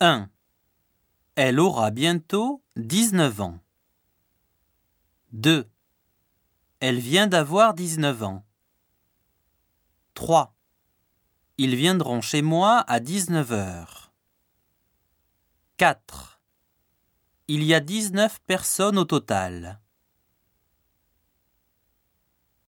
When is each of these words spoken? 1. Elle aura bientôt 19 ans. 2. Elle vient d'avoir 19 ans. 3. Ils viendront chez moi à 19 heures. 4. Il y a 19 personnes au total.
1. 0.00 0.28
Elle 1.36 1.58
aura 1.58 1.90
bientôt 1.90 2.62
19 2.76 3.40
ans. 3.40 3.60
2. 5.32 5.66
Elle 6.80 6.98
vient 6.98 7.26
d'avoir 7.26 7.72
19 7.72 8.22
ans. 8.22 8.46
3. 10.12 10.54
Ils 11.56 11.76
viendront 11.76 12.20
chez 12.20 12.42
moi 12.42 12.84
à 12.86 13.00
19 13.00 13.52
heures. 13.52 14.12
4. 15.78 16.42
Il 17.48 17.62
y 17.62 17.72
a 17.72 17.80
19 17.80 18.38
personnes 18.40 18.98
au 18.98 19.06
total. 19.06 19.80